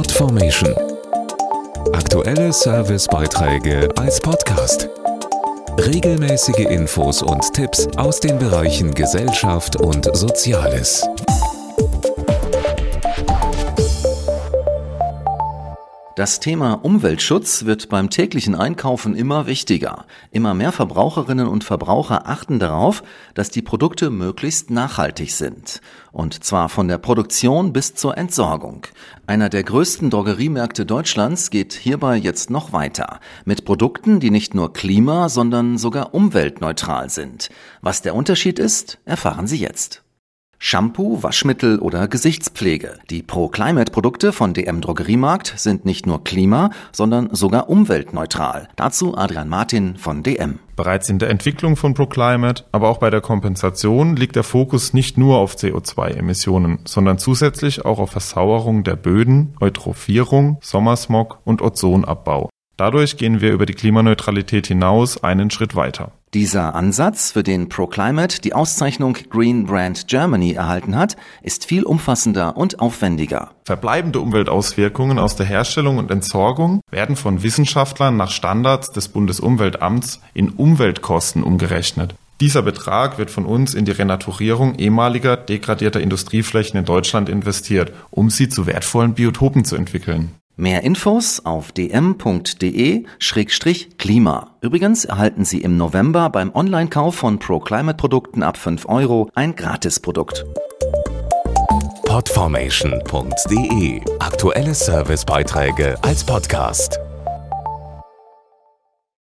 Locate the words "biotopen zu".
89.12-89.76